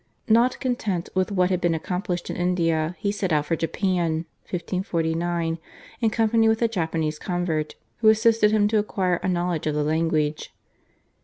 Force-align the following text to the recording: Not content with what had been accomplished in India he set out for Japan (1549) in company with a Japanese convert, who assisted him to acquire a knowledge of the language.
Not 0.27 0.59
content 0.59 1.09
with 1.13 1.31
what 1.31 1.51
had 1.51 1.61
been 1.61 1.75
accomplished 1.75 2.31
in 2.31 2.35
India 2.35 2.95
he 2.97 3.11
set 3.11 3.31
out 3.31 3.45
for 3.45 3.55
Japan 3.55 4.25
(1549) 4.49 5.59
in 5.99 6.09
company 6.09 6.49
with 6.49 6.63
a 6.63 6.67
Japanese 6.67 7.19
convert, 7.19 7.75
who 7.97 8.07
assisted 8.09 8.49
him 8.51 8.67
to 8.69 8.79
acquire 8.79 9.17
a 9.17 9.27
knowledge 9.29 9.67
of 9.67 9.75
the 9.75 9.83
language. 9.83 10.55